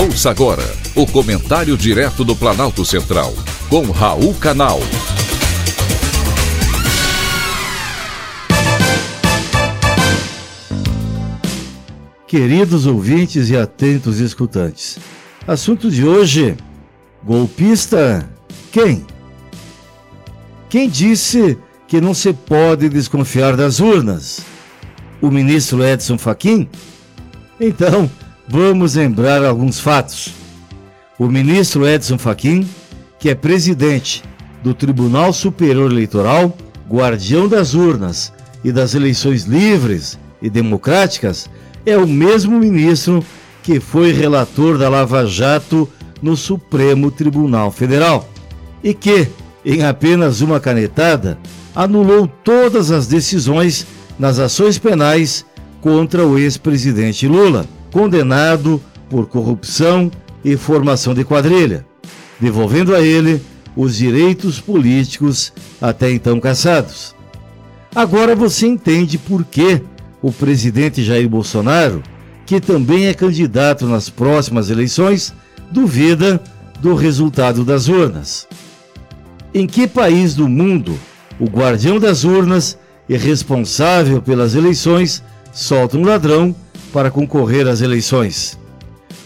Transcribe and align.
Ouça 0.00 0.30
agora 0.30 0.62
o 0.94 1.04
comentário 1.04 1.76
direto 1.76 2.24
do 2.24 2.36
Planalto 2.36 2.84
Central, 2.84 3.34
com 3.68 3.90
Raul 3.90 4.32
Canal. 4.34 4.78
Queridos 12.28 12.86
ouvintes 12.86 13.50
e 13.50 13.56
atentos 13.56 14.20
escutantes, 14.20 15.00
assunto 15.48 15.90
de 15.90 16.06
hoje: 16.06 16.56
golpista 17.24 18.30
quem? 18.70 19.04
Quem 20.70 20.88
disse 20.88 21.58
que 21.88 22.00
não 22.00 22.14
se 22.14 22.32
pode 22.32 22.88
desconfiar 22.88 23.56
das 23.56 23.80
urnas? 23.80 24.42
O 25.20 25.28
ministro 25.28 25.84
Edson 25.84 26.16
Fachin? 26.16 26.68
Então, 27.58 28.08
vamos 28.48 28.94
lembrar 28.94 29.44
alguns 29.44 29.78
fatos. 29.78 30.32
O 31.18 31.28
ministro 31.28 31.86
Edson 31.86 32.16
Fachin, 32.16 32.66
que 33.18 33.28
é 33.28 33.34
presidente 33.34 34.22
do 34.62 34.72
Tribunal 34.72 35.32
Superior 35.32 35.90
Eleitoral, 35.90 36.56
guardião 36.88 37.46
das 37.46 37.74
urnas 37.74 38.32
e 38.64 38.72
das 38.72 38.94
eleições 38.94 39.44
livres 39.44 40.18
e 40.40 40.48
democráticas, 40.48 41.50
é 41.84 41.96
o 41.96 42.06
mesmo 42.06 42.58
ministro 42.58 43.24
que 43.62 43.78
foi 43.78 44.12
relator 44.12 44.78
da 44.78 44.88
Lava 44.88 45.26
Jato 45.26 45.88
no 46.22 46.36
Supremo 46.36 47.10
Tribunal 47.10 47.70
Federal 47.70 48.28
e 48.82 48.94
que, 48.94 49.28
em 49.64 49.84
apenas 49.84 50.40
uma 50.40 50.58
canetada, 50.58 51.38
anulou 51.74 52.26
todas 52.42 52.90
as 52.90 53.06
decisões 53.06 53.86
nas 54.18 54.38
ações 54.38 54.78
penais 54.78 55.44
contra 55.80 56.26
o 56.26 56.38
ex-presidente 56.38 57.28
Lula, 57.28 57.66
condenado 57.98 58.80
por 59.10 59.26
corrupção 59.26 60.08
e 60.44 60.56
formação 60.56 61.12
de 61.12 61.24
quadrilha, 61.24 61.84
devolvendo 62.38 62.94
a 62.94 63.00
ele 63.00 63.42
os 63.74 63.96
direitos 63.96 64.60
políticos 64.60 65.52
até 65.80 66.08
então 66.12 66.38
caçados. 66.38 67.12
Agora 67.92 68.36
você 68.36 68.68
entende 68.68 69.18
por 69.18 69.44
que 69.44 69.82
o 70.22 70.30
presidente 70.30 71.02
Jair 71.02 71.28
Bolsonaro, 71.28 72.00
que 72.46 72.60
também 72.60 73.08
é 73.08 73.14
candidato 73.14 73.84
nas 73.88 74.08
próximas 74.08 74.70
eleições, 74.70 75.34
duvida 75.68 76.40
do 76.80 76.94
resultado 76.94 77.64
das 77.64 77.88
urnas. 77.88 78.46
Em 79.52 79.66
que 79.66 79.88
país 79.88 80.36
do 80.36 80.48
mundo 80.48 80.96
o 81.40 81.46
guardião 81.46 81.98
das 81.98 82.22
urnas 82.22 82.78
e 83.08 83.16
responsável 83.16 84.22
pelas 84.22 84.54
eleições 84.54 85.20
solta 85.52 85.98
um 85.98 86.04
ladrão 86.04 86.54
para 86.92 87.10
concorrer 87.10 87.66
às 87.66 87.80
eleições. 87.80 88.58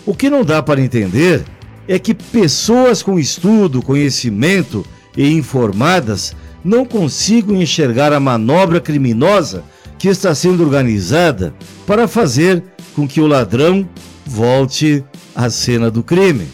O 0.05 0.15
que 0.15 0.29
não 0.29 0.45
dá 0.45 0.63
para 0.63 0.81
entender 0.81 1.45
é 1.87 1.99
que 1.99 2.15
pessoas 2.15 3.03
com 3.03 3.19
estudo, 3.19 3.83
conhecimento 3.83 4.85
e 5.17 5.33
informadas 5.33 6.35
não 6.65 6.85
consigam 6.85 7.61
enxergar 7.61 8.13
a 8.13 8.21
manobra 8.21 8.81
criminosa 8.81 9.65
que 9.99 10.09
está 10.09 10.35
sendo 10.35 10.63
organizada 10.65 11.55
para 11.87 12.09
fazer 12.09 12.63
com 12.95 13.07
que 13.07 13.21
o 13.21 13.27
ladrão 13.27 13.89
volte 14.25 15.05
à 15.35 15.51
cena 15.51 15.91
do 15.91 16.03
crime. 16.03 16.49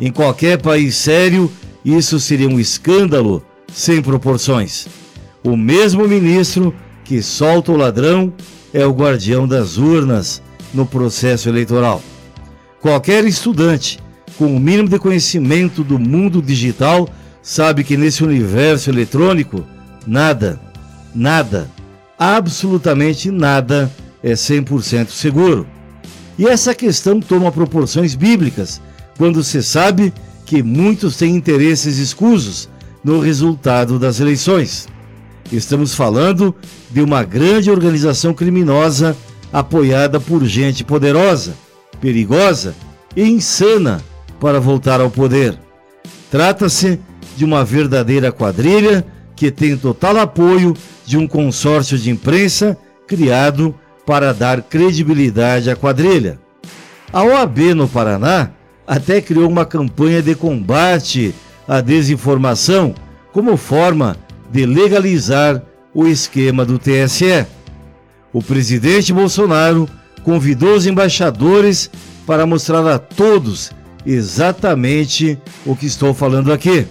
Em 0.00 0.12
qualquer 0.12 0.60
país 0.60 0.94
sério, 0.96 1.50
isso 1.84 2.20
seria 2.20 2.48
um 2.48 2.60
escândalo 2.60 3.42
sem 3.72 4.00
proporções. 4.02 4.86
O 5.42 5.56
mesmo 5.56 6.06
ministro 6.06 6.74
que 7.04 7.22
solta 7.22 7.72
o 7.72 7.76
ladrão 7.76 8.32
é 8.72 8.86
o 8.86 8.92
guardião 8.92 9.46
das 9.46 9.76
urnas 9.76 10.42
no 10.72 10.84
processo 10.84 11.48
eleitoral. 11.48 12.02
Qualquer 12.80 13.24
estudante 13.24 13.98
com 14.36 14.54
o 14.54 14.60
mínimo 14.60 14.88
de 14.88 14.98
conhecimento 14.98 15.82
do 15.82 15.98
mundo 15.98 16.40
digital 16.40 17.08
sabe 17.42 17.82
que 17.82 17.96
nesse 17.96 18.22
universo 18.22 18.90
eletrônico, 18.90 19.64
nada, 20.06 20.60
nada, 21.14 21.68
absolutamente 22.18 23.30
nada 23.30 23.90
é 24.22 24.32
100% 24.32 25.08
seguro. 25.08 25.66
E 26.38 26.46
essa 26.46 26.74
questão 26.74 27.20
toma 27.20 27.50
proporções 27.50 28.14
bíblicas 28.14 28.80
quando 29.16 29.42
se 29.42 29.62
sabe 29.62 30.12
que 30.46 30.62
muitos 30.62 31.16
têm 31.16 31.34
interesses 31.34 31.98
escusos 31.98 32.68
no 33.02 33.18
resultado 33.20 33.98
das 33.98 34.20
eleições. 34.20 34.86
Estamos 35.50 35.94
falando 35.94 36.54
de 36.90 37.00
uma 37.00 37.22
grande 37.22 37.70
organização 37.70 38.34
criminosa 38.34 39.16
apoiada 39.52 40.20
por 40.20 40.44
gente 40.44 40.84
poderosa, 40.84 41.54
perigosa 42.00 42.74
e 43.16 43.22
insana 43.22 44.02
para 44.38 44.60
voltar 44.60 45.00
ao 45.00 45.10
poder. 45.10 45.58
Trata-se 46.30 47.00
de 47.36 47.44
uma 47.44 47.64
verdadeira 47.64 48.30
quadrilha 48.30 49.06
que 49.34 49.50
tem 49.50 49.76
total 49.76 50.18
apoio 50.18 50.76
de 51.06 51.16
um 51.16 51.26
consórcio 51.26 51.96
de 51.96 52.10
imprensa 52.10 52.76
criado 53.06 53.74
para 54.04 54.34
dar 54.34 54.60
credibilidade 54.62 55.70
à 55.70 55.76
quadrilha. 55.76 56.38
A 57.10 57.22
OAB 57.22 57.74
no 57.74 57.88
Paraná 57.88 58.50
até 58.86 59.20
criou 59.20 59.48
uma 59.48 59.64
campanha 59.64 60.20
de 60.20 60.34
combate 60.34 61.34
à 61.66 61.80
desinformação 61.80 62.94
como 63.32 63.56
forma 63.56 64.16
de 64.50 64.66
legalizar 64.66 65.62
o 65.94 66.06
esquema 66.06 66.64
do 66.64 66.78
TSE. 66.78 67.46
O 68.32 68.42
presidente 68.42 69.12
Bolsonaro 69.12 69.88
convidou 70.22 70.74
os 70.74 70.86
embaixadores 70.86 71.90
para 72.26 72.46
mostrar 72.46 72.86
a 72.86 72.98
todos 72.98 73.70
exatamente 74.04 75.38
o 75.64 75.74
que 75.74 75.86
estou 75.86 76.12
falando 76.12 76.52
aqui. 76.52 76.86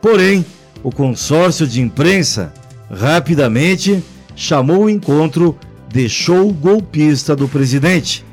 Porém, 0.00 0.44
o 0.82 0.90
consórcio 0.92 1.66
de 1.66 1.80
imprensa 1.80 2.52
rapidamente 2.90 4.02
chamou 4.34 4.84
o 4.84 4.90
encontro 4.90 5.58
de 5.88 6.08
show 6.08 6.52
golpista 6.52 7.34
do 7.34 7.48
presidente. 7.48 8.24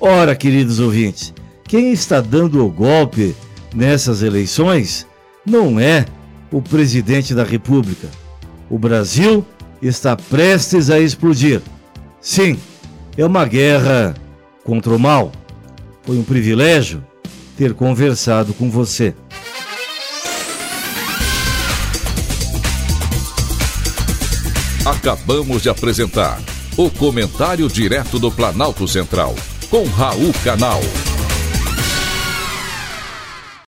Ora, 0.00 0.34
queridos 0.34 0.78
ouvintes, 0.78 1.34
quem 1.64 1.92
está 1.92 2.20
dando 2.20 2.64
o 2.64 2.70
golpe 2.70 3.34
nessas 3.74 4.22
eleições 4.22 5.06
não 5.44 5.80
é 5.80 6.04
o 6.52 6.60
presidente 6.60 7.34
da 7.34 7.42
República. 7.42 8.08
O 8.68 8.78
Brasil 8.78 9.44
está 9.80 10.14
prestes 10.14 10.90
a 10.90 11.00
explodir. 11.00 11.60
Sim, 12.20 12.58
é 13.16 13.24
uma 13.24 13.44
guerra 13.44 14.14
contra 14.64 14.94
o 14.94 14.98
mal. 14.98 15.32
Foi 16.02 16.16
um 16.16 16.22
privilégio 16.22 17.02
ter 17.56 17.74
conversado 17.74 18.52
com 18.54 18.70
você. 18.70 19.14
Acabamos 24.84 25.62
de 25.62 25.68
apresentar 25.68 26.40
o 26.76 26.90
Comentário 26.90 27.68
Direto 27.68 28.18
do 28.18 28.30
Planalto 28.30 28.88
Central, 28.88 29.34
com 29.70 29.84
Raul 29.84 30.32
Canal. 30.42 30.80